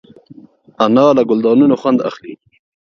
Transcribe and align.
انا 0.83 1.05
له 1.15 1.21
ګلدانونو 1.29 1.75
خوند 1.81 1.99
اخلي 2.09 2.33